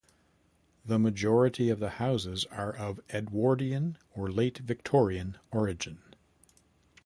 The 0.83 0.97
majority 0.97 1.69
of 1.69 1.77
the 1.79 1.89
houses 2.01 2.45
are 2.49 2.75
of 2.75 2.99
Edwardian 3.11 3.99
and 4.15 4.33
late 4.33 4.57
Victorian 4.57 5.37
origin. 5.51 5.99